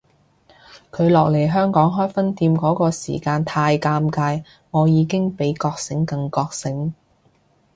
[0.91, 6.95] 佢落嚟香港開分店嗰個時間太尷尬，我已經比覺醒更覺醒